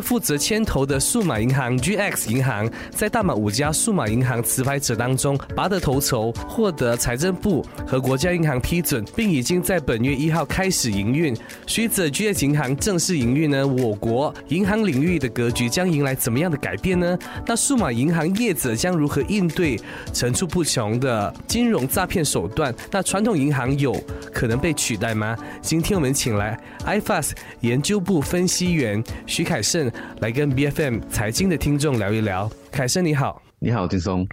[0.00, 11.36] 负责牵头的数码银行 GX 银行，在大马五家数码银行持牌者当中拔得头筹，获得财政部和国家银行批准，并已经在本月一号开始营运。
[11.66, 17.18] 随着 GX 银行正式营运呢，我国银行领域的格局将迎来怎么样的改变呢？
[17.46, 19.78] 那数码银行业者将如何应对
[20.12, 22.74] 层出不穷的金融诈骗手段？
[22.90, 23.94] 那传统银行有
[24.32, 25.36] 可能被取代吗？
[25.60, 29.62] 今天我们请来 IFAS 研究部分析员徐凯。
[29.74, 32.48] 胜来跟 B F M 财经的听众聊一聊。
[32.70, 34.24] 凯胜你好，你好金松。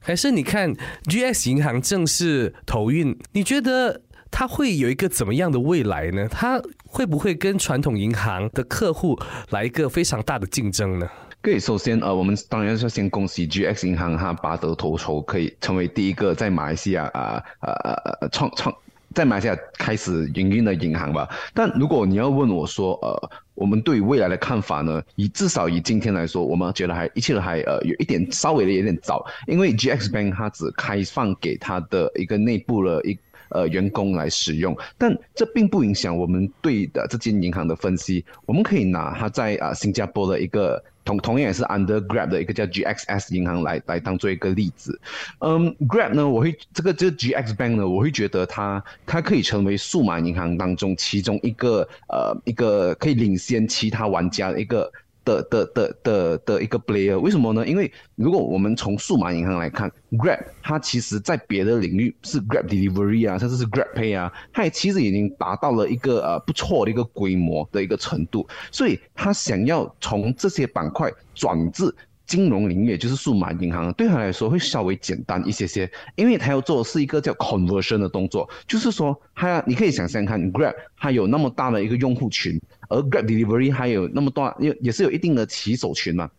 [0.00, 0.74] 凯胜，你看
[1.10, 6.26] G S 银行正式投运，你觉得它会有一个怎么样的未来呢？
[6.30, 11.06] 它会不会跟传统银行的客户来一个非常大的竞争呢？
[11.42, 18.74] 对，首先呃，我们当然要先恭喜 G X 银行哈拔得头筹，可以成为第一个在马来西亚啊呃创创。
[19.18, 25.02] 在马来西亚开始营运的银行吧，但如果你要问我说，呃，我们对未来的看法呢？
[25.16, 38.24] 以至少以今天来说，我们觉得还一切都还呃有一点稍微的有点早，因为 GX Bank 它只开放给它的一个内部的一呃员工来使用，但这并不影响我们对的这间银行的分析。
[38.46, 40.80] 我们可以拿它在啊新加坡的一个。
[41.08, 45.00] 同同样也是 under Grab 的一个叫 GXS 银行来来当做一个例子，
[45.38, 54.92] 嗯，Grab 呢，我会这个这个 GX Bank 呢，我会觉得它它可以成为数码银行当中其中一个呃一个可以领先其他玩家的一个。
[55.28, 57.66] 的的的的的一个 player，为什么呢？
[57.66, 71.94] 因为如果我们从数码银行来看，Grab 它其实在别的领域是 Grab Delivery 啊，甚至是 Grab Pay 啊，它也其实已经达到了一个呃不错的一个规模的一个程度，所以它想要从这些板块转至。
[72.28, 86.30] 金融领域，也就是数码银行，对他来说会稍微简单一些些，因为他要做的是一个叫 conversion 的动作，就是说，他你可以想象看，Grab 它有那么大的一个用户群，而 Grab Delivery 还有那么多，也也是有一定的骑手群嘛，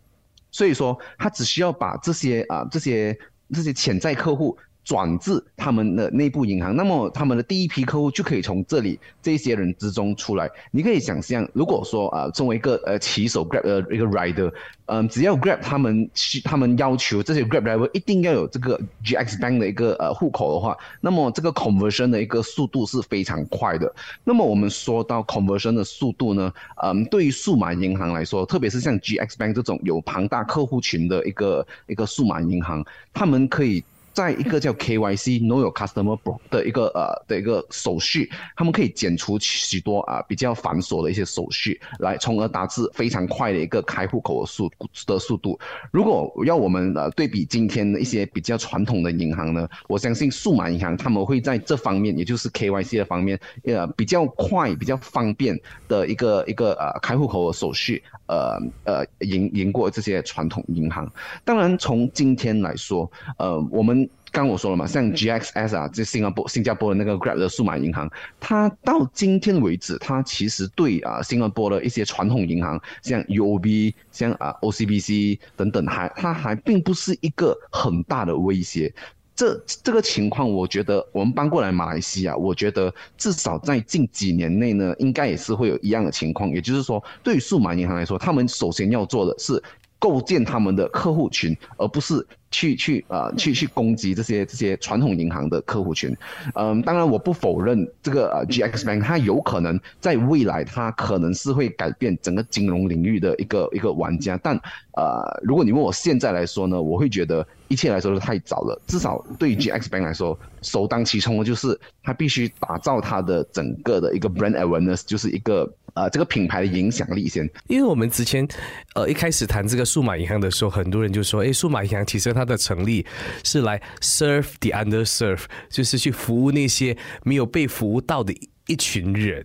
[0.51, 3.17] 所以说，他只需要把这些啊这些
[3.51, 4.57] 这些潜在客户。
[4.83, 10.49] 转至他们的内部银行，那么他们的第一批客户就可以从这里这些人之中出来。
[10.71, 14.51] 你可以想象，如果说啊，作为一个呃骑手 Grab 呃一个 rider，
[14.87, 23.93] 嗯，只要 Grab 他们去他们要求这些 Grab driver 一定要有这个 GX Bank 的一个呃户口的话，那么这个 conversion 的一个速度是非常快的。
[24.23, 26.51] 那么我们说到 conversion 的速度呢，
[26.81, 33.83] 嗯，对于数码银行来说，特别是像 GX Bank 这种有庞大客户群的一个一个数码银行，他们可以。
[34.19, 36.19] 在一个叫 KYC Know Your Customer
[36.49, 44.69] 的一个呃的一个手续，他们可以减除许多啊比较繁琐的一些手续，来从而达至非常快的一个开户口的速
[45.07, 45.57] 的速度。
[45.89, 55.57] 如果要我们呃对比今天的一些比较传统的银行呢，我相信数码银行他们会在这方面，也就是 KYC 的方面，呃比较快、比较方便
[55.87, 61.11] 的一个一个呃开户口的手续，呃呃赢赢过这些传统银行。
[61.43, 64.09] 当然，从今天来说，呃我们。
[64.31, 68.07] 刚我说了嘛，像 GXS 啊，这新加坡新加坡的那个 Grab 的数码银行，
[68.39, 78.93] 它到今天为止，它其实对啊新加坡的一些传统银行，像 UOB、像啊 OCBC 等等，还它还并不是一个很大的威胁。
[79.39, 86.49] 这这个情况，我觉得我们搬过来马来西亚，我觉得至少在近几年内呢，应该也是会有一样的情况。
[86.49, 89.63] 也就是说，对于数码银行来说，他们首先要做的是
[89.99, 92.25] 构建他们的客户群，而不是。
[92.51, 96.17] 去去啊，去去攻击这些这些传统银行的客户群，
[96.55, 104.59] 嗯，当然我不否认这个呃 GX Bank 它有可能在未来它可能是会改变整个金融领域的一个一个玩家，但
[104.95, 108.81] 呃，如果你问我现在来说呢，我会觉得一切来说都太早了。
[108.87, 117.47] 至少对于 GX Bank 来说，首当其冲的就是它必须打造它的整个的一个 brand awareness，就是一个呃这个品牌的影响力先。
[117.67, 118.47] 因为我们之前
[118.95, 122.29] 呃一开始谈这个数码银行的时候，很多人就说，哎，数码银行其实。
[122.29, 123.05] 它的成立
[123.43, 128.31] 是来 serve the underserved，就是去服务那些没有被服务到的
[128.67, 129.43] 一群人。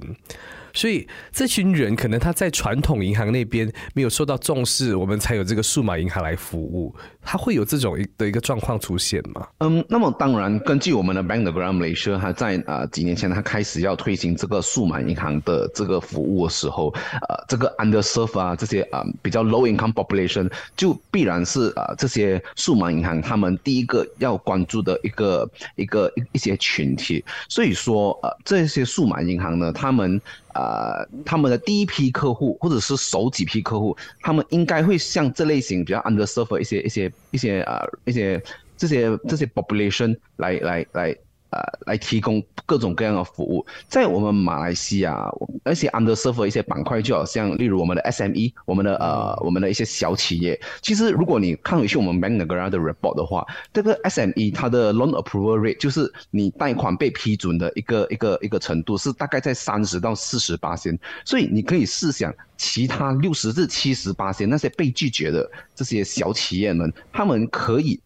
[0.74, 6.94] 所以这群人可能他在传统银行那边没有受到重视，我们才有这个数码银行来服务。
[7.26, 9.48] 他会有这种的一个状况出现吗？
[9.60, 16.92] 嗯，那么当然，根据我们的 Bank the Gram Malaysia，他在啊几年前他开始要推行这个数码银行的这个服务的时候，
[17.28, 27.24] 呃，这个 underserved 啊这些啊比较 low income population 就必然是啊这些数码银行他们第一个要关注的一个一个一一些群体。
[27.48, 30.20] 所以说，呃，这些数码银行呢，他们
[30.54, 37.12] 呃他们的第一批客户或者是首几批客户，他们应该会像这类型比较 underserved 一些一些。
[37.30, 38.40] 一些呃，一些
[38.76, 41.16] 这些这些 population 来来来
[41.54, 45.30] 呃来提供各种各样的服务，在我们马来西亚，
[45.62, 62.34] 而且 under serve 一些板块，就好像例如我们的 SME，我们的呃我们的一些小企业，其实如果你看回去我们 Bank Negara 的 report 的话，这个 SME 它的 loan approval rate 就是你贷款被批准的一个一个一个程度是大概在三十到四十八先，所以你可以试想。
[62.56, 68.00] 其他六十至七十八些那些被拒绝的这些小企业们，他们可以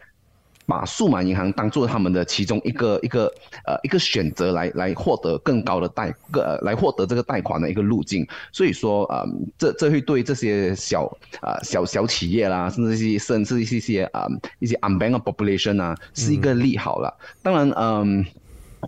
[0.68, 3.24] 把数码银行当做他们的其中一个一个
[3.64, 8.26] 呃一个选择来来获得更高的贷个来获得这个贷款的一个路径。
[8.52, 9.24] 所以说啊，
[9.56, 11.06] 这这会对这些小
[11.40, 14.28] 啊小小企业啦，甚至一些甚至一些些啊
[14.58, 17.16] 一些 unbanked population 啊，是一个利好了。
[17.42, 18.24] 当然，嗯。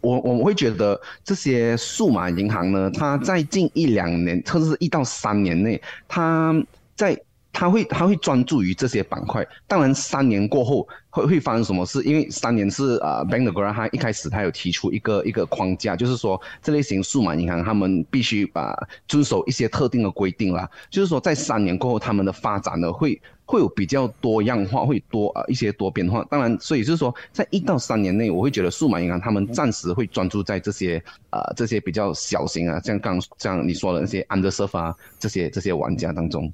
[0.02, 6.54] 我我会觉得这些数码银行呢，它在近一两年，甚至是一到三年内，它
[6.94, 7.20] 在
[7.52, 9.46] 它会它会专注于这些板块。
[9.66, 12.02] 当然，三年过后会会发生什么事？
[12.04, 18.76] 因为三年是啊，Bank the Grand 它一开始它有提出一个一个框架，就是说这类型数码银行他们必须把
[19.08, 20.68] 遵守一些特定的规定啦。
[20.90, 23.20] 就是说在三年过后，他们的发展呢会。
[23.50, 26.24] 会有比较多样化，会多啊一些多变化。
[26.30, 36.52] 当然，所以就是说，在一到三年内，我会觉得数码银行他们暂时会专注在这些啊这些比较小型啊，像刚像你说的那些 under s e r v e 啊这些这些玩家当中。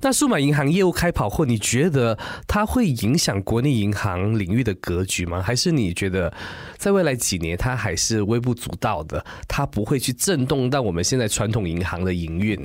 [0.00, 5.40] 那数码银行业务开跑后，你觉得它会影响国内银行领域的格局吗？
[5.42, 6.32] 还是你觉得
[6.76, 12.58] 在未来几年它还是微不足道的，它不会去震动到我们现在传统银行的营运？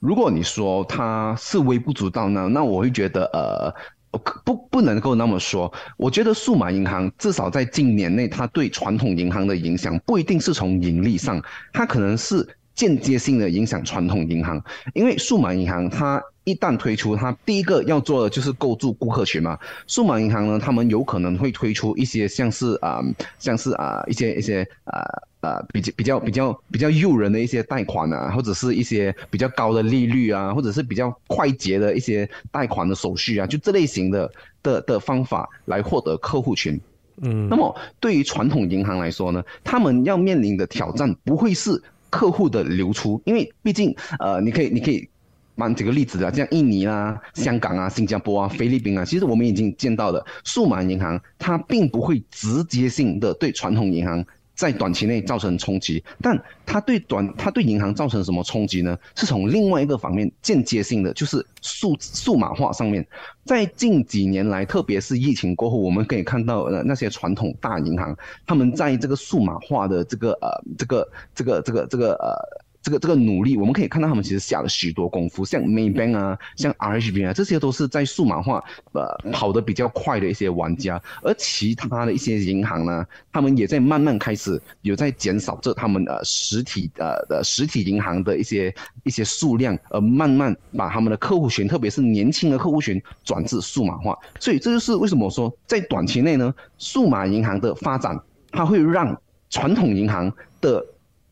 [0.00, 5.72] 如果你说它是微不足道呢，那我会觉得呃，不不能够那么说。
[5.96, 11.42] 我觉得数码银行至少在近年内，它对传统银行的影响不一定是从盈利上，
[11.72, 14.62] 它可能是间接性的影响传统银行，
[14.94, 16.22] 因为数码银行它。
[16.46, 19.58] 一旦推出，它第一个要做的就是构筑顾客群嘛。
[19.88, 23.02] 数码银行呢，他们有可能会推出一些像是啊，
[23.40, 25.02] 像是啊一些一些啊
[25.40, 34.30] 啊比较比较比较比较诱人的一些贷款啊，或者是一些比较高的利率啊，或者是比较快捷的一些贷款的手续啊，就这类型的
[34.62, 36.80] 的的方法来获得客户群。
[37.22, 45.08] 嗯，那么对于传统银行来说呢，他们要面临的挑战不会是客户的流出，因为毕竟呃，你可以你可以。
[45.56, 54.24] 举几个例子啊，像印尼啊、香港啊、新加坡啊、菲律宾啊，其实我们已经见到的数码银行，它并不会直接性的对传统银行
[54.54, 58.98] 在短期内造成冲击，但它对短它对银行造成什么冲击呢？
[59.14, 63.06] 是从另外一个方面间接性的，就是数数码化上面，
[63.44, 68.16] 在近几年来，特别是疫情过后，我们可以看到呃那些传统大银行，
[68.46, 70.48] 他们在这个数码化的这个呃
[70.78, 72.55] 这个这个这个这个呃。
[72.86, 78.62] 这个这个努力，我们可以看到他们其实下了许多功夫，像 Maybank 啊，像 RHB 啊，这些都是在数码化
[78.92, 79.02] 呃
[79.32, 81.02] 跑得比较快的一些玩家。
[81.20, 88.72] 而其他的一些银行呢，他们也在慢慢开始有在减少这他们呃实体呃的实体银行的一些
[89.02, 94.16] 一些数量，而慢慢把他们的客户群，特别是年轻的客户群转至数码化。
[94.38, 98.16] 所以这就是为什么说在短期内呢，数码银行的发展，
[98.52, 100.86] 它会让传统银行的。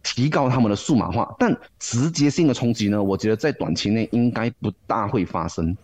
[0.04, 3.02] 提高他们的数码化，但直接性的冲击呢？
[3.02, 5.76] 我觉得在短期内应该不大会发生。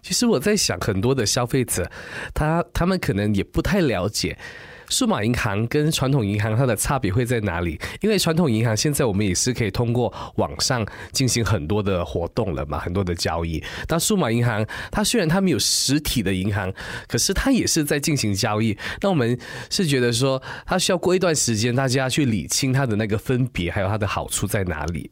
[0.00, 1.90] 其实我在想，很多的消费者，
[2.32, 4.38] 他他们可能也不太了解。
[4.88, 7.80] 数码银行跟传统银行它的差别会在哪里？
[8.00, 13.62] 因为传统银行现在我们也是可以通过网上进行很多的活动了嘛，很多的交易。
[13.86, 16.72] 但数码银行它虽然它没有实体的银行，
[17.08, 18.76] 可是它也是在进行交易。
[19.00, 19.38] 那我们
[19.70, 25.10] 是觉得说，它需要过一段时间，大家去理清它的那个分别，还有它的好处在哪里。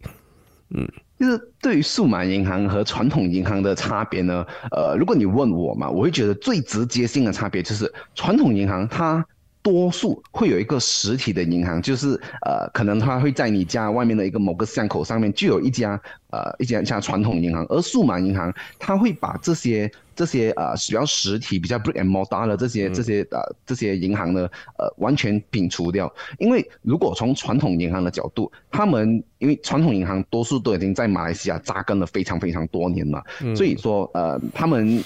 [0.75, 0.89] 嗯，
[1.19, 4.45] 就是对于数码银行和传统银行的差别呢？
[4.71, 9.25] 呃，如果你问我嘛，我会觉得最直接性的差别就是传统银行它。
[9.63, 16.01] 多数会有一个实体的银行，就是呃，可能它会在你家外面的一个某个巷口上面就有一家
[16.31, 26.13] 呃一家像传统银行，而数码银行它会把这些这些呃比较实体、比较 brick and mortar 的这些这些呃这些银行呢呃完全摒除掉。
[26.39, 33.23] 因为如果从传统银行的角度，他们因为传统银行多数都已经在马来西亚扎根了非常非常多年了，
[33.55, 35.01] 所以说呃他们。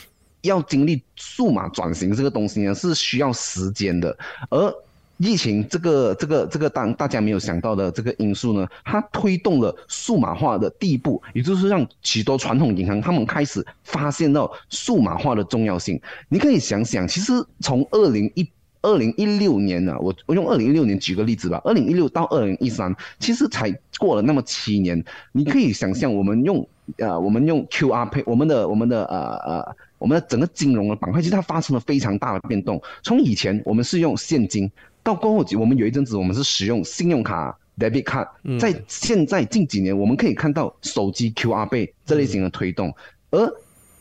[0.47, 4.17] 要经历数码转型这个东西呢，是需要时间的。
[4.51, 4.75] 而
[5.19, 15.99] 疫情这个这个这个当大家没有想到的这个因素呢，它推动了数码化的第一步，也就是让许多传统银行他们开始发现到数码化的重要性。
[16.29, 18.47] 你可以想想，其实从二零一
[18.87, 25.05] 二零一六年呢，我我用二零一六年举个例子吧，二零一六到二零一三，其实才过了那么七年。
[25.33, 26.67] 你可以想象，我们用
[26.99, 29.77] 呃我们用 QR Pay，我们的我们的呃呃。
[29.99, 32.79] 我们的整个金融的板块其实它发生了非常大的变动。
[33.03, 34.71] 从以前我们是用现金，
[35.03, 38.59] 到过后我们有一阵子我们是使用信用卡 （debit card）。
[38.61, 42.95] 在现在近几年，我们可以看到手机 QR Pay 这类型的推动。
[43.31, 43.51] 而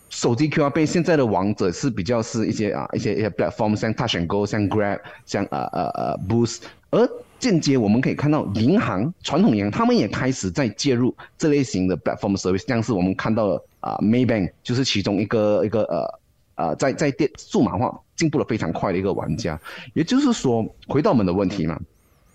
[0.09, 6.61] 手机 QR Pay 现在的王者是比较是一些啊一些一些 platform，像 Touch and Go，像 Grab，像呃呃呃 Boost。
[6.91, 7.09] 而
[7.39, 13.65] 间接我们可以看到银行传统银行他们也开始在介入这类型的 platform service，像是我们看到了。
[13.85, 16.19] 啊，Maybank 就是其中一个一个呃
[16.55, 19.61] 呃，在在电数码化进步的非常快的一个玩家。
[19.93, 21.79] 也就是说，回到我们的问题嘛，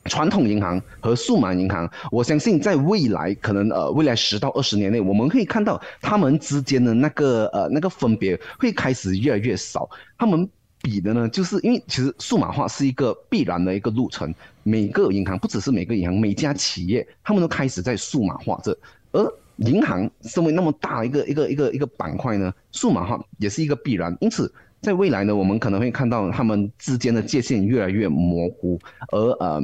[0.04, 9.88] 传统银行和数码银行，我相信在未来可能呃未来十到二十年内，我们可以看到他们之间的那个呃那个分别会开始越来越少。
[10.16, 10.48] 他们
[10.80, 18.76] 比的呢，就是因为其实数码化是一个必然的一个路程，每个银行不只是每个银行，每家企业他们都开始在数码化这，
[19.12, 19.32] 而。
[19.66, 24.16] 银行身为那么大一个一个一个一个板块呢，数码化也是一个必然。
[24.18, 28.80] 因此，在未来呢，我们可能会看到他们之间的界限越来越模糊。
[29.08, 29.62] 而呃，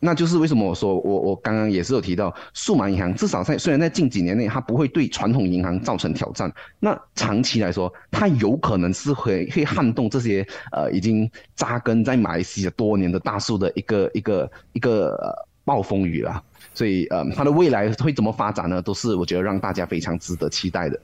[0.00, 15.16] 那就是为什么我说我我刚刚也是有提到，数码银行至少在虽然在近几年内它不会对传统银行造成挑战，那长期来说，它有可能是会会撼动这些呃已经扎根在马来西亚多年的大树的一个一个一个
[15.64, 16.42] 暴风雨了。
[16.72, 18.80] 所以，呃，它的未来会怎么发展呢？
[18.80, 20.98] 都是我觉得让大家非常值得期待的。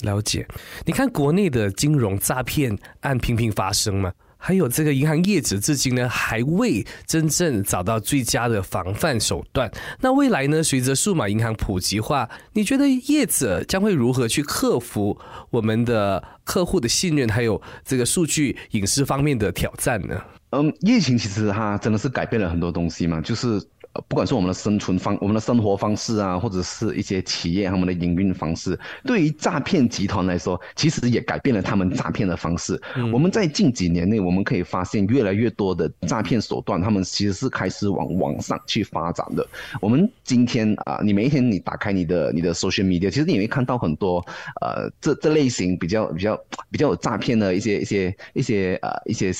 [0.00, 0.46] 了解，
[0.86, 9.70] 你看国内的金融诈骗案频频发生吗，还有这个银行业者至今呢还未真正找到最佳的防范手段。
[10.00, 15.16] 那未来呢，随着数码银行普及化，你觉得业者将会如何去克服
[15.50, 20.20] 我们的客户的信任，还有这个数据隐私方面的挑战呢？
[20.50, 23.62] 嗯，疫情其实它真的是改变了很多东西嘛，就是。
[23.92, 32.80] 呃，不管是我们的生存方、我们的生活方式啊，或者是一些企业他们的营运方式，对于诈骗集团来说，其实也改变了他们诈骗的方式。
[33.12, 39.44] 我们在近几年内，我们可以发现越来越多的诈骗手段，他们其实是开始往网上去发展的。
[39.80, 44.24] 我们今天啊，你每一天你打开你的你的 social media，其实你会看到很多
[44.60, 49.30] 呃这这类型比较比较比较有诈骗的一些一些一些呃一些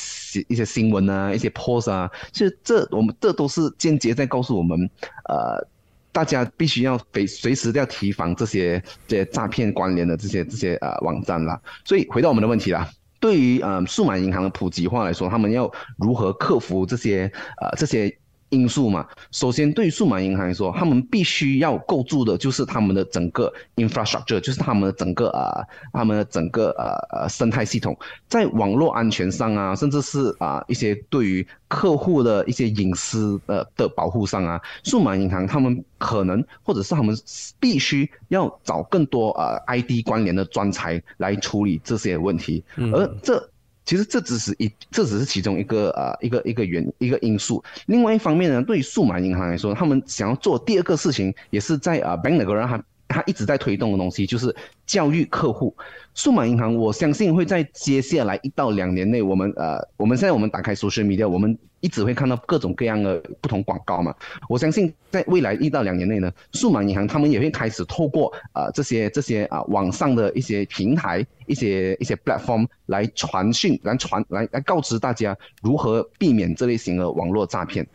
[0.49, 4.40] 一些新闻啊，一些 post 啊，其实这我们这都是间接在告。
[4.41, 4.89] 告诉我们，
[5.29, 5.69] 呃，
[6.13, 11.61] 大家必须要随随时要提防这些这些诈骗关联的这些这些呃网站啦。
[11.85, 12.89] 所以回到我们的问题啦，
[13.21, 17.31] 对于呃数码银行的普及化来说，他们要如何克服这些
[17.61, 18.20] 呃这些？
[18.51, 27.97] 因素嘛，首先对于数码银行来说，他们必须要构筑的就是他们的整个 infrastructure，就是他们的整个呃，他们的整个呃呃生态系统，
[28.29, 37.17] 在网络安全上啊，甚至是啊一些对于客户的一些隐私呃的保护上啊，数码银行他们可能或者是他们
[37.59, 43.50] 必须要找更多呃 ID 关联的专才来处理这些问题，而这。
[43.85, 47.63] 其实这只是一，这只是其中一个呃一个一个原一个因素。
[47.87, 54.55] 另外一方面呢，对于数码银行来说，他们想要做第二个事情，也是在啊 Bank 那个人他他一直在推动的东西，就是
[54.87, 55.77] 教育客户。
[56.15, 64.15] 数码银行，我相信会在接下来一到两年内，我们呃，我们现在我们打开 social media，我们一直会看到各种各样的不同广告嘛。
[64.49, 77.87] 我相信在未来一到两年内呢，数码银行他们也会开始透过呃这些这些啊网上的一些平台、一些一些 platform 来传讯、来传来来告知大家如何避免这类型的网络诈骗。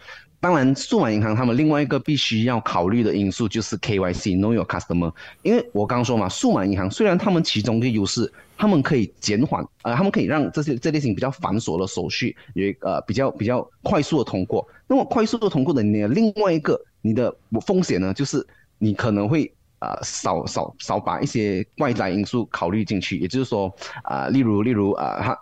[0.46, 5.12] 当然，数码银行他们另外一个必须要考虑的因素就是 KYC，Know Your Customer。
[5.42, 14.64] 因为我刚刚说嘛，数码银行虽然他们其中一个优势，他们可以减缓，呃，他们可以让这些这类型比较繁琐的手续有一呃比较比较快速的通过。
[14.86, 17.36] 那么快速的通过的你另外一个你的
[17.66, 18.46] 风险呢，就是
[18.78, 25.40] 你可能会呃少少少把一些外在因素考虑进去，也就是说啊，例如例如啊，他呃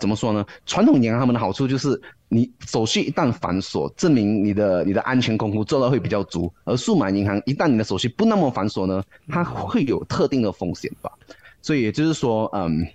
[0.00, 0.44] 怎么说呢？
[0.66, 6.52] 传统银行他们的好处就是你手续一旦繁琐，证明你的你的安全功夫做的会比较足。
[6.64, 11.10] 而数码银行一旦你的手续不那么繁琐呢，它会有特定的风险吧。
[11.62, 12.86] 所以也就是说，嗯。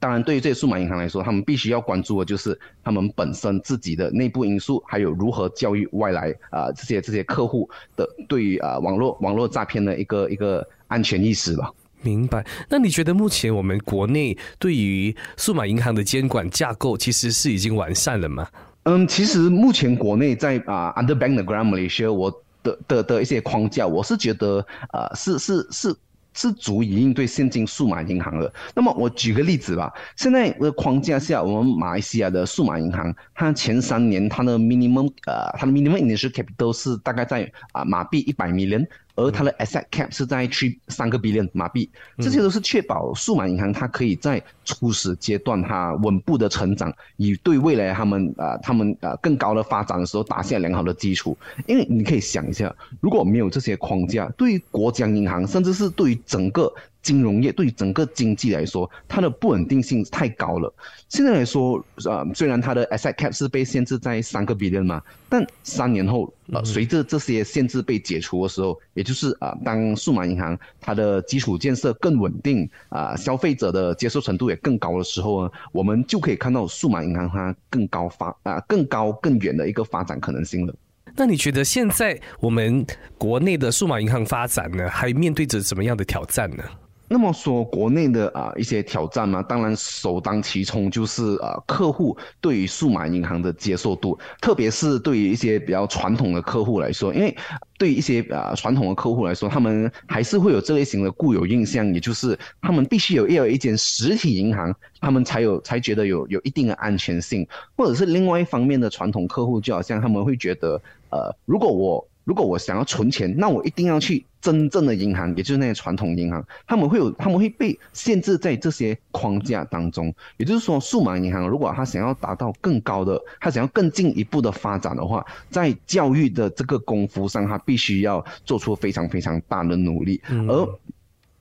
[0.00, 11.70] 当然，对于这些数码银行来说，他们必须要关注的就是他们本身自己的内部因素，还有如何教育外来啊这些这些客户的对于啊网络网络诈骗的一个一个安全意识吧。
[12.02, 12.44] 明白。
[12.68, 18.46] 那你觉得目前我们国内对于数码银行的监管架构其实是已经完善了吗？
[18.84, 22.30] 嗯，其实目前国内在啊 Under Bank 的 Gram Malaysia 我
[22.62, 25.96] 的的的一些框架，我是觉得啊是是是。
[26.34, 28.50] 是足以应对现今数码银行的。
[28.74, 38.86] 那么我举个例子吧，现在的框架下，我们马来西亚的数码银行，它前三年它的 minimum 呃，它的 minimum initial capital 是大概在啊马币一百 million。
[39.14, 51.36] 而它的 asset cap 是在去三个 billion 马币，这些都是确保数码银行它可以在初始阶段它稳步的成长，以对未来他们啊他们啊更高的发展的时候打下良好的基础。
[51.66, 56.72] 因为你可以想一下，如果没有这些框架，对于国家银行，甚至是对于整个。
[57.02, 60.72] 金融业对整个经济来说，它的不稳定性太高了。
[61.08, 80.74] 现在来说，呃，虽然它的 asset cap 是被限制在三个 billion 嘛，但三年后，呃，随着这些限制被解除的时候，也就是啊，当数码银行它的基础建设更稳定，啊，消费者的接受程度也更高的时候呢，我们就可以看到数码银行它更高发啊，更高更远的一个发展可能性了。
[81.14, 82.86] 那你觉得现在我们
[83.18, 86.64] 国内的数码银行发展呢，还面对着什么样的挑战呢？
[87.12, 97.36] 那么说，国内的啊一些挑战嘛，当然首当其冲就是啊客户对于数码银行的接受度，特别是对于一些比较传统的客户来说，因为
[97.76, 112.08] 对于一些啊传统的客户来说，他们还是会有这类型的固有印象，也就是他们必须有要有一间实体银行，他们才有才觉得有有一定的安全性，或者是另外一方面的传统客户，就好像他们会觉得，呃，如果我。
[112.24, 120.12] 如果我想要存钱，那我一定要去真正的银行，也就是那些传统银行，他们会有，他们会被限制在这些框架当中。
[120.36, 130.20] 也就是说，数码银行如果他想要达到更高的，他想要更进一步的发展的话，在教育的这个功夫上，他必须要做出非常非常大的努力。
[130.48, 130.68] 而，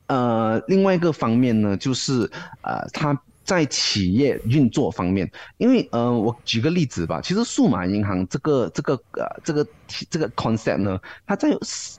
[0.05, 2.29] 呃，另外一个方面呢，就是
[2.61, 3.19] 呃，他。
[3.51, 9.67] 在企业运作方面，因为呃，我举个例子吧，其实数码银行这个这个呃这个
[10.09, 11.49] 这个 concept 呢，它在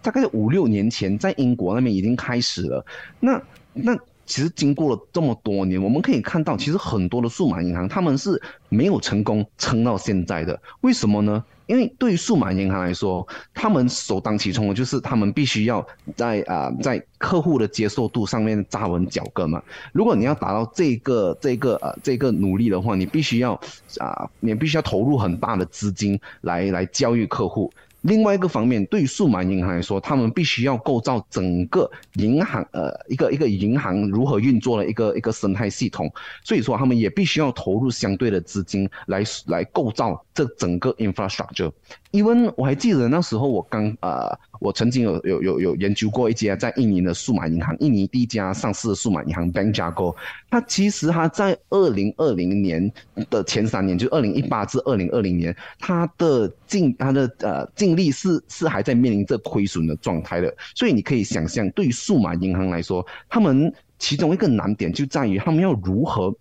[0.01, 2.83] 大概五六年前在英国那边已经开始了。
[3.21, 3.39] 那
[3.75, 3.95] 那
[4.33, 11.45] 其实经过了这么多年，我们可以看到，其实很多的数码银行他们是没有成功撑到现在的，为什么呢？
[11.67, 15.87] 因为对于数码银行来说，他们首当其冲的就是他们必须要
[16.17, 19.63] 在啊在客户的接受度上面扎稳脚跟嘛。
[19.93, 23.53] 如果你要达到这个这个呃这个努力的话，你必须要
[23.99, 27.71] 啊你必须要投入很大的资金来来教育客户。
[28.03, 36.13] 另外一个方面，对于数码银行来说，他们必须要构造整个银行呃一个一个银行如何运作的一个一个生态系统，
[36.45, 41.71] 所以说他们也必须要投入相对的资金来来构造这整个 infrastructure。
[42.11, 50.15] 因为我还记得那时候我刚呃，我曾经有有有有研究过一家在印尼的数码银行，印尼第一家上市的数码银行 Bank Jago，
[50.49, 52.91] 它其实它在二零二零年
[53.29, 66.33] 的前三年，就二零一八至二零二零年，它的净它的呃净利是是还在面临着亏损的状态的，所以你可以想象，对于数码银行来说，他们其中一个难点就在于他们要如何。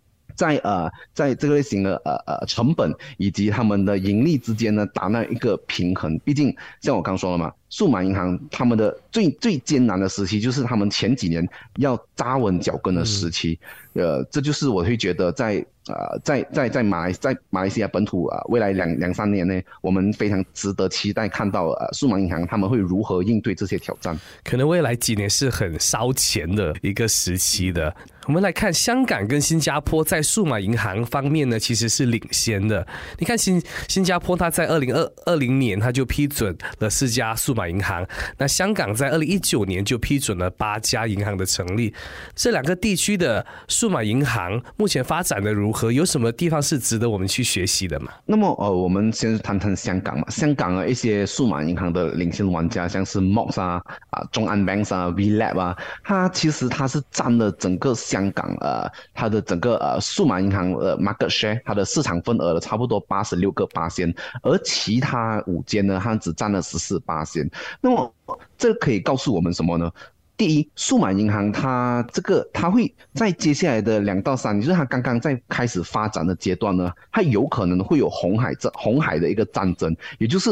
[0.42, 6.18] 在呃，在这个类型的呃呃成本以及他们的盈利之间呢，达到一个平衡。
[6.26, 6.52] 毕竟
[6.82, 13.60] 像我刚说了嘛，数码银行他们的最最艰难的时期，就是他们前几年要扎稳脚跟的时期。
[13.94, 15.66] 呃，这就是我会觉得在。
[15.88, 24.18] 呃，在在在马来在马来西亚本土啊，未来两两三年内，我们非常值得期待看到呃，数码银行他们会如何应对这些挑战。
[24.44, 27.94] 可能未来几年是很烧钱的一个时期的。
[28.28, 32.86] 我们来看香港跟新加坡在数码银行方面呢，其实是领先的。
[33.18, 41.92] 你看新新加坡，它在二零二二零年它就批准了四家数码银行，那香港在二零一九年就批准了八家银行的成立。
[42.36, 43.44] 这两个地区的
[43.82, 45.92] 数码银行目前发展的如何？
[45.92, 48.12] 有什么地方是值得我们去学习的吗？
[48.28, 50.30] 那么呃，我们先谈谈香港嘛。
[50.30, 57.96] 香港的一些数码银行的领先玩家，像是 Mox 啊、啊中安 Bank 啊、VLab 啊，它其实它是占了整个。
[57.96, 64.14] 香港呃，它的整个呃数码银行呃 market share，它的市场份额的差不多八十六个八仙，
[64.44, 67.50] 而其他五间呢，它只占了十四八仙。
[67.82, 68.14] 那么
[68.60, 69.92] 这可以告诉我们什么呢？
[70.42, 80.50] 第一，数码银行它这个它会在接下来的两到三，就是它刚刚在开始发展的阶段呢，它有可能会有红海战红海的一个战争，也就是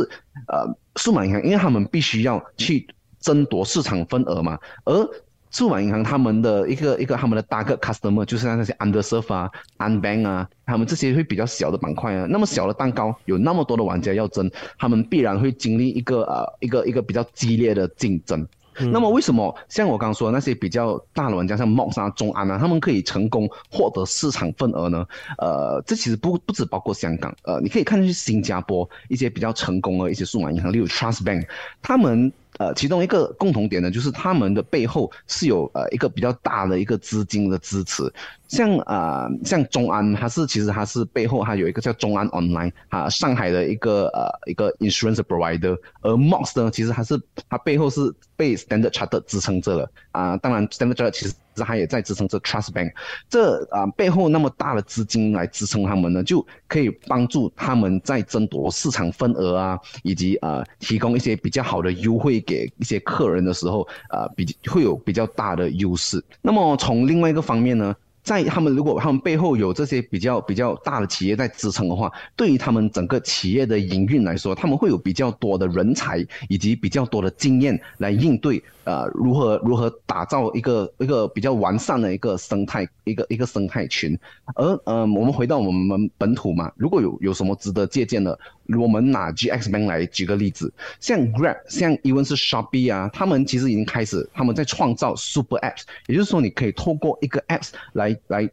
[0.47, 0.63] 呃，
[0.97, 2.87] 数码银行因为他们必须要去
[3.19, 5.09] 争夺市场份额嘛，而
[5.49, 9.49] 数码银行他们的一个一个他们的大个 customer 就是那些 underserve 啊、
[9.79, 18.47] unbank 啊，他们这些会比较小的板块啊，那么小的蛋糕有那么多的玩家要争，他们必然会经历一个呃一个一个比较激烈的竞争。
[18.91, 25.05] 那么为什么像我刚刚说那些比较大的玩家，像 Mox 啊、中安啊，他们可以成功获得市场份额呢？
[25.37, 31.47] 呃，这其实不不只包括香港，呃，你可以看去新加坡一些比较成功的一些数码银行，例如 Trust Bank，
[31.81, 32.31] 他们。
[32.59, 38.03] 呃，其中一个共同点呢，就是他们的背后是有呃一个比较大的一个资金的支持，
[38.49, 47.17] 像呃像中安，它是其实它是背后它有一个叫中安 Online 哈，上海的一个呃一个 insurance provider，而 Mox 呢，其实它是
[47.49, 51.33] 它背后是被 Standard Chartered 支撑着了啊，当然 Standard Chartered 其实。
[51.61, 52.93] 它也在支撑这 Trust Bank，
[53.29, 66.23] 这啊背后那么大的资金来支撑他们呢，就可以帮助他们在争夺市场份额啊，以及啊提供一些比较好的优惠给一些客人的时候，啊比会有比较大的优势。
[66.41, 67.93] 那么从另外一个方面呢？
[68.29, 84.15] 在他们如果他们背后有这些比较比较大的企业在支撑的话，对于他们整个企业的营运来说，他们会有比较多的人才以及比较多的经验来应对呃如何如何打造一个一个比较完善的一个生态一个一个生态群。
[84.53, 88.37] 而呃我们回到我们本土嘛，如果有有什么值得借鉴的，
[88.77, 98.09] 我们拿 GX Bank 来举个例子，像 Grab 像 even 是 Shopee 啊，他们其实已经开始他们在创造 Super Apps，也就是说你可以透过一个 Apps 来。
[98.27, 98.49] 来，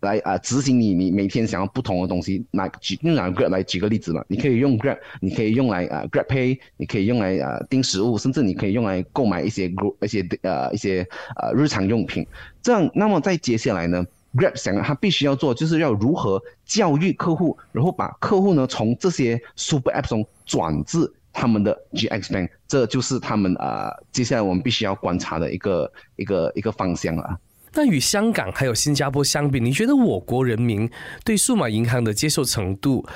[0.00, 0.36] 来啊！
[0.38, 12.26] 执行你你每天想要不同的东西，拿举用拿 Grab 来举个例子嘛，你可以用 Grab，你可以用来啊 Grab Pay，你可以用来啊订食物，甚至你可以用来购买一些 Group 一些呃一些呃日常用品。
[12.62, 14.04] 这样，那么在接下来呢
[14.36, 27.38] ，Grab 想他必须要做，就是要如何教育客户，然后把客户呢从这些 Super App 中转至他们的 GX Bank，这就是他们啊接下来我们必须要观察的一个一个一个方向了。
[27.78, 30.90] 那与香港还有新加坡相比，你觉得我国人民
[31.24, 33.06] 对数码银行的接受程度，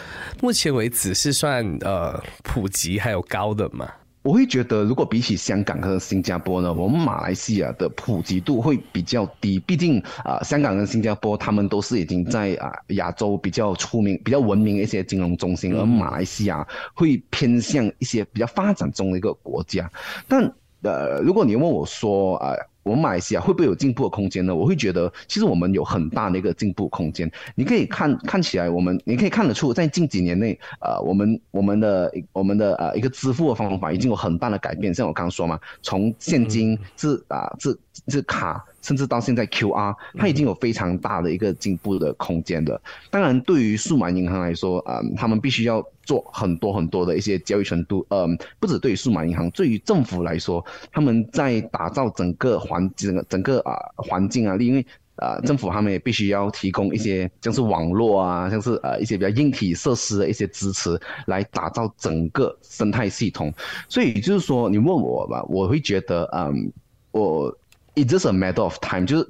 [0.43, 3.91] 目前为止是算呃普及还有高的吗？
[4.23, 9.59] 我会觉得，如果比起香港和新加坡呢，我们马来西亚的普及度会比较低。
[9.61, 19.91] 毕竟啊，香港跟新加坡他们都是已经在啊亚洲比较出名、比较文明一些金融中心，而马来西亚会偏向一些比较发展中的一个国家。
[20.29, 20.43] 但
[20.83, 22.55] 呃，如果你问我说啊。
[22.83, 24.55] 我们马来西亚会不会有进步的空间呢？
[24.55, 27.31] 我会觉得，其实我们有很大的一个进步空间。
[27.55, 34.95] 你可以看看起来，我们你可以看得出，在近几年内，呃，我们我们的我们的呃一个支付的方法已经有很大的改变。
[34.95, 38.65] 像我刚刚说嘛，从现金至啊至至卡。
[38.83, 42.81] 甚至到现在，QR 它已经有非常大的一个进步的空间的。
[43.11, 48.07] 当然，对于数码银行来说，嗯，他们必须要做很多很多的一些交易程度。
[48.09, 63.53] 嗯，不止对于数码银行，对于政府来说，他们在打造整个环整个整个啊环境啊，因为啊政府他们也必须要提供一些像是网络啊，像是呃一些比较硬体设施的一些支持，来打造整个生态系统。
[63.89, 66.73] 所以就是说，你问我吧，我会觉得，嗯，
[67.11, 67.55] 我。
[67.95, 69.29] It's just a matter of time，就是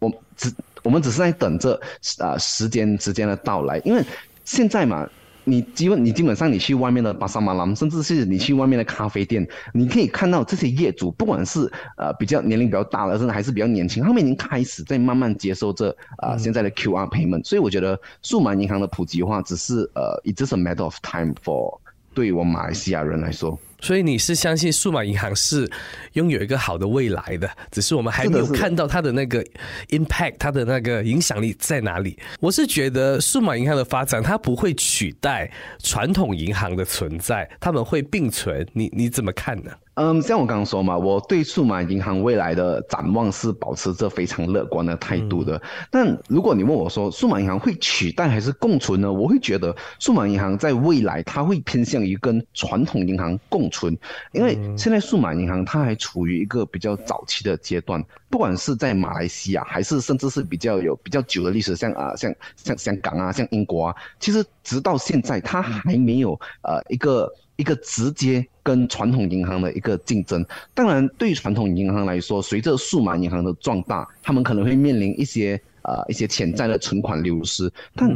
[0.00, 1.80] 我只我们只是在等着
[2.18, 4.02] 啊时间时间的到来，因为
[4.44, 5.08] 现在嘛，
[5.44, 21.78] 你基本你基本上你去外面的巴沙马兰，甚至是你去外面的咖啡店，你可以看到这些业主，不管是呃比较年龄比较大的，甚至还是比较年轻，他们已经开始在慢慢接受这啊现在的 QR payment，所以我觉得数码银行的普及化只是呃 It's just a matter of time for
[22.14, 23.58] 对于我们马来西亚人来说。
[23.80, 25.70] 所以你是相信数码银行是
[26.14, 29.44] 拥有一个好的未来的，只是我们还没有看到它的那个
[29.90, 32.18] impact，它的那个影响力在哪里？
[32.40, 35.50] 我是觉得数码银行的发展，它不会取代
[35.82, 38.66] 传统银行的存在，他们会并存。
[38.72, 39.70] 你你怎么看呢？
[40.00, 45.60] 嗯，像我刚刚说嘛，我对数码银行未来的展望是保持着非常乐观的态度的。
[45.90, 49.12] 但如果你问我说，数码银行会取代还是共存呢？
[49.12, 53.98] 我会觉得数码银行在未来它会偏向于跟传统银行共存，
[54.30, 67.28] 因为现在数码银行它还处于一个比较早期的阶段，不管是在马来西亚，还是甚至是比较有比较久的历史，像啊像像香港啊，像英国啊，其实直到现在它还没有呃一个。
[67.58, 77.72] 一个直接跟传统银行的一个竞争，当然对于传统银行来说，随着数码银行的壮大，他们可能会面临一些呃一些潜在的存款流失。
[77.94, 78.06] 但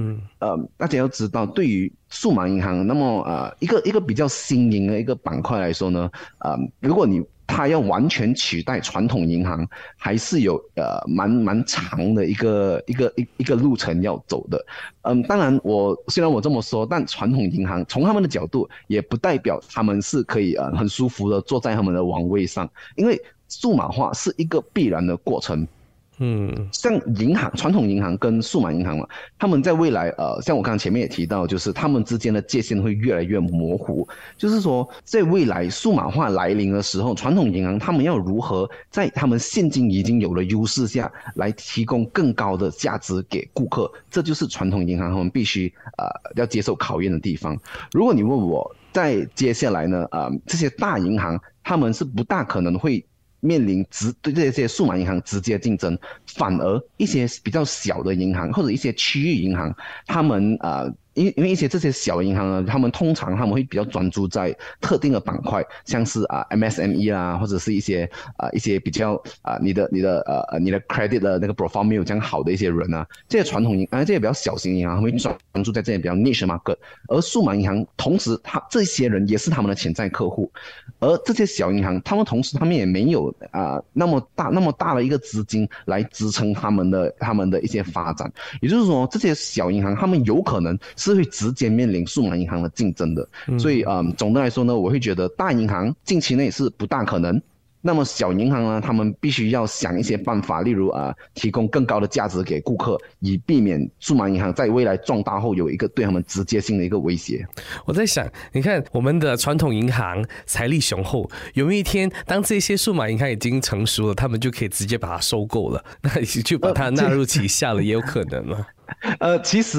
[0.40, 6.10] 呃，大家要知道，对于数码银行，那么呃一个一个比较新颖的一个板块来说呢，
[6.40, 14.64] 呃，如果你它要完全取代传统银行，还是有呃蛮蛮长的一个一个一一个路程要走的。
[15.02, 25.68] 嗯，当然我虽然我这么说，但传统银行从他们的角度，也不代表他们是可以呃很舒服的坐在他们的王位上，因为数码化是一个必然的过程。
[26.18, 34.06] 嗯，像银行传统银行跟数码银行嘛，他们在未来呃，像我刚刚前面也提到，就是他们之间的界限会越来越模糊。
[34.36, 47.58] 就是说，在未来数码化来临的时候，传统银行他们要如何在他们现金已经有了优势下来提供更高的价值给顾客，这就是传统银行他们必须呃要接受考验的地方。
[47.92, 53.04] 如果你问我在接下来呢，呃，这些大银行他们是不大可能会。
[53.42, 59.76] 面临直对这些数码银行直接竞争，反而一些比较小的银行或者一些区域银行，
[60.06, 60.90] 他们啊。
[61.14, 76.76] 因因为一些这些小银行呢，他们通常他们会比较专注在特定的板块，像是啊 MSME 啦，或者是一些啊一些比较啊你的你的呃呃你的 credit 的那个 profile 没有这样好的一些人啊，这些传统银啊这些比较小型银行，他们专专注在这些比较 niche market，
[77.08, 80.50] 而数码银行同时他这些人也是他们的潜在客户，
[80.98, 90.78] 而这些小银行他们同时他们也没有啊那么大那么大的一个资金来支撑他们的他们的一些发展，也就是说这些小银行他们有可能。
[91.02, 97.40] 是会直接面临数码银行的竞争的，所以嗯，总的来说呢，我会觉得大银行近期内是不大可能。
[97.84, 107.44] 那么小银行呢，他们必须要想一些办法，例如啊，提供更高的价值给顾客，以避免数码银行在未来壮大后有一个对他们直接性的一个威胁。
[107.84, 118.64] 我在想，你看我们的传统银行财力雄厚，有一天当这些数码银行已经成熟了，他们就可以直接把它收购了，那就把它纳入旗下了，也有可能吗？
[119.20, 119.78] 呃，其实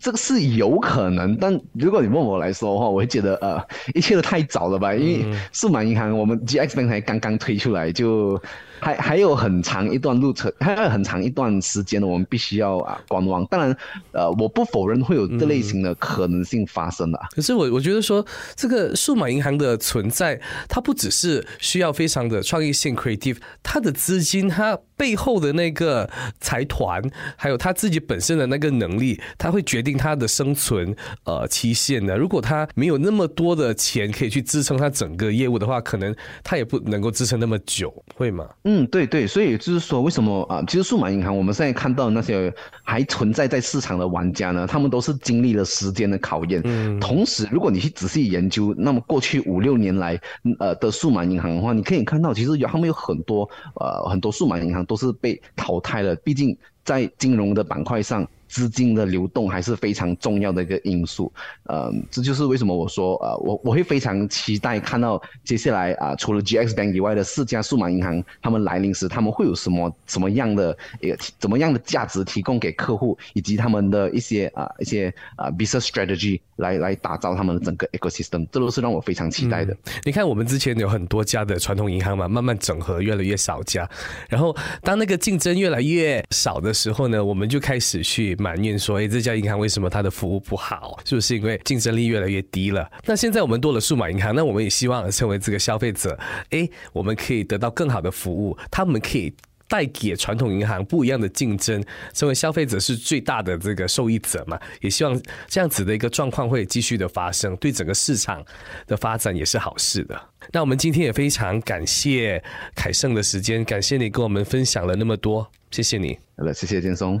[0.00, 3.62] 这个是有可能，但如果你问我来说的话，我会觉得呃，
[3.94, 8.40] 一切都太早了吧，因为数码银行我们 GX Bank 才刚刚推出来就。
[8.80, 13.44] 还还有很长一段路程，还有很长一段时间呢，我们必须要啊观望。
[13.46, 13.76] 当然，
[14.12, 17.20] 呃，我不否认会有这类型的可能性发生的。
[17.30, 26.08] 可是我我觉得说，这个数码银行的存在，它不只是需要非常的创意性 creative，它的资金，它背后的那个
[26.40, 27.02] 财团，
[27.36, 32.16] 还有它自己本身的那个能力，它会决定它的生存呃期限的。
[32.16, 38.48] 如果它没有那么多的钱可以去支撑它整个业务的话，可能它也不能够支撑那么久，会吗？
[38.70, 40.62] 嗯，对对，所以就是说，为什么啊？
[40.68, 42.52] 其实数码银行，我们现在看到那些
[42.82, 46.60] 还存在在市场的玩家呢，他们都是经历了时间的考验。
[46.66, 50.20] 嗯，同时，如果你去仔细研究，那么过去五六年来，
[50.58, 56.14] 呃的数码银行的话，你可以看到，其实有他们有很多呃很多数码银行都是被淘汰了。
[56.16, 56.54] 毕竟
[56.84, 58.28] 在金融的板块上。
[58.48, 61.32] 资金的流动还是非常重要的一个因素，
[61.64, 79.76] 嗯，这就是为什么我说，呃，我我会非常期待看到接下来啊，除了 GX Bank 以外的四家数码银行，他们来临时，他们会有什么什么样的一个怎么样的价值提供给客户，以及他们的一些啊一些啊 business strategy 来来打造他们的整个 ecosystem，这都是让我非常期待的。
[80.04, 83.88] 你看，我们之前有很多家的传统银行嘛，慢慢整合，越来越少家，
[84.28, 88.28] 然后当那个竞争越来越少的时候呢，我们就开始去。
[88.38, 90.98] 埋怨说：“哎，这家银行为什么它的服务不好？
[91.04, 92.88] 是不是因为竞争力越来越低了？
[93.04, 96.18] 那现在我们多了数码银行，那我们也希望成为这个消费者，
[96.50, 99.34] 哎，我们可以得到更好的服务，他们可以
[99.68, 104.58] 带给传统银行不一样的竞争，成为消费者是最大的这个受益者嘛？
[104.80, 108.44] 也希望这样子的一个状况会继续的发生，对整个市场
[108.86, 110.20] 的发展也是好事的。
[110.52, 112.42] 那我们今天也非常感谢
[112.74, 116.18] 凯盛的时间，感谢你跟我们分享了那么多，谢谢你。
[116.36, 117.20] 好的，谢谢金松。